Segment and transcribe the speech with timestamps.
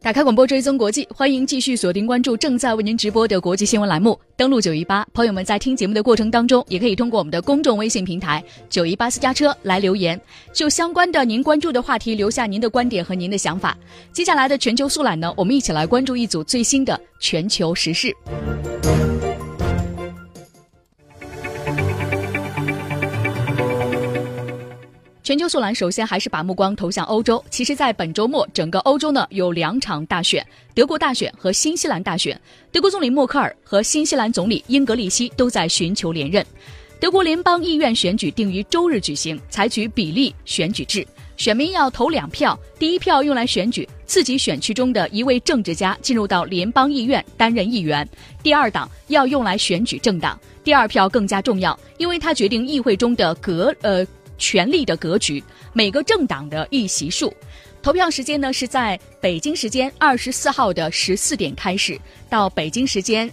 [0.00, 4.16] 打开广播追踪国际，欢迎继续锁定关注正在为您直播的国际新闻栏目。
[4.36, 8.40] 登录九一八，朋友们在听节目的过程当中，也可以通过我们的公众微信平台
[8.70, 10.20] “九一八私家车”来留言，
[10.52, 13.76] 就相关的您关注的话题留下您的观点和您的想法。
[14.12, 18.14] 接下来的全球速览呢，我们一起来关注一组最新的全球时事。
[25.26, 27.44] 全球速览首先还是把目光投向欧洲。
[27.50, 32.40] 其实，在本周末，整个欧洲呢有两场大选：德国大选和新西兰大选。
[32.70, 36.46] 德国总理默克尔和新西兰总理英格利希都在寻求连任。
[37.00, 41.04] 德国联邦议院选举定于周日举行，采取比例选举制，
[41.36, 48.06] 选民要投两票，第一票用来选举自己选区中的一位政治家进入到联邦议院担任议员；
[48.44, 50.38] 第二党要用来选举政党。
[50.62, 54.06] 第二票更加重要，因为它决定议会中的格呃。
[54.38, 57.32] 权力的格局，每个政党的议席数。
[57.82, 63.30] 投票时间呢是在北京时间二十四号的十四点开始，到北京时间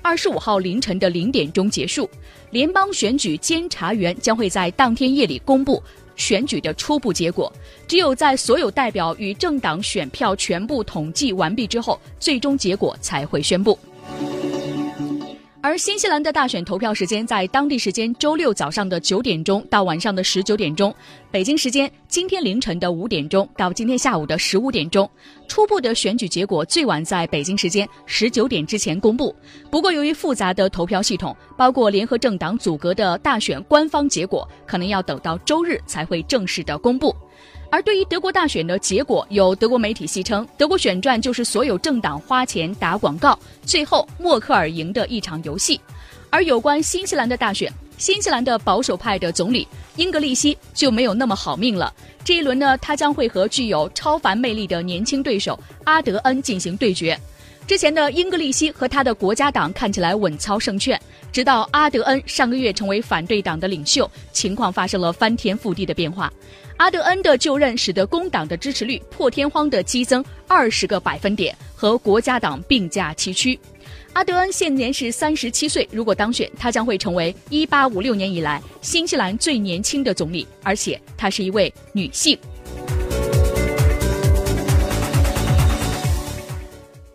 [0.00, 2.08] 二十五号凌晨的零点钟结束。
[2.50, 5.82] 联邦选举监察员将会在当天夜里公布
[6.16, 7.52] 选举的初步结果。
[7.86, 13.78] 只有在所有代表与政党选票全部统计完毕之后，最终结果才会宣布。
[15.62, 20.94] 而新西兰的大选投票时间在当地时间周六早上的九点钟到晚上的十九点钟，
[21.30, 25.08] 北京时间今天凌晨的五点钟到今天下午的十五点钟，
[25.48, 29.34] 初步的选举结果最晚在北京时间十九点之前公布。
[29.70, 37.14] 不过，由于复杂的投票系统，包括联合政党组阁的大选官方结果，可能要等到周日才会正式的公布。
[37.70, 45.80] 而对于德国大选的结果，有德国媒体戏称，德国选战就是所有政党花钱打广告，最后默克尔赢的一场游戏。
[46.30, 51.92] 而有关新西兰的大选，新西兰的保守派的总理英格利希就没有那么好命了。
[52.24, 57.18] 这一轮呢，他将会和具有超凡魅力的年轻对手阿德恩进行对决。
[57.70, 61.00] 之前的英格利希和他的国家党看起来稳操胜券，
[61.30, 66.32] 直到阿德恩上个月成为反对党的领袖，情况发生了翻天覆地的变化。
[66.78, 73.56] 阿德恩的就任使得工党的支持率破天荒的激增二十个百分点，和国家党并驾齐驱。
[74.14, 82.36] 阿德恩现年是三十七岁，如果当选，他将会成为一八五六年以来新西兰最年轻的总理，而且她是一位女性。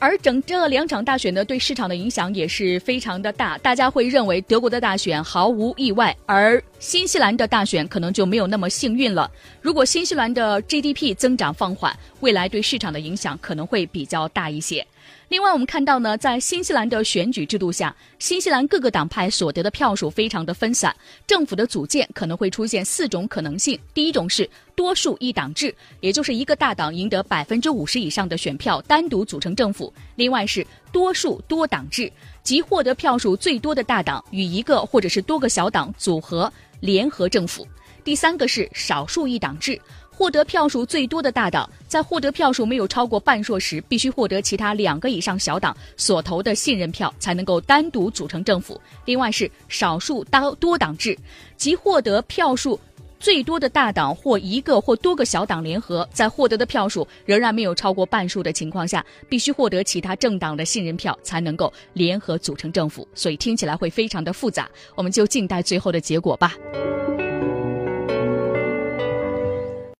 [0.00, 3.58] 而整这两场大选呢，对市场的影响也是非常的大。
[3.58, 9.30] 大家会认为德国的大选毫无意外，而新西兰的大选可能就没有那么幸运了。
[9.60, 14.84] 如果新西兰的 GDP 增长放缓，未来对市场的影响可能会比较大一些。
[15.28, 20.94] 另外，我们看到呢，在新西兰的选举制度下，新西兰各个党派所得的票数非常的分散，
[21.26, 23.78] 政府的组建可能会出现四种可能性。
[23.92, 32.10] 第一种是多数一党制，也就是一个大党赢得百分之五十以上的选票，单独组成政府；另外是多数多党制，
[32.42, 37.64] 即获得票数最多的大党与一个或者是多个小党组合联合政府；
[38.02, 39.80] 第三个是少数一党制。
[40.12, 48.78] 获得票数最多的大党，在获得票数没有超过半数时，必须获得其他两个以上小党所投的信任票，才能够单独组成政府。
[49.06, 51.18] 另外是少数多多党制，
[51.56, 52.78] 即获得票数
[53.20, 63.06] 最多的大党或一个或多个小党联合，在获得的票数仍然没有超过半数的情况下，必须获得其他政党的信任票，才能够联合组成政府。
[63.14, 66.56] 所以听起来会非常的复杂，我们就静待最后的结果吧。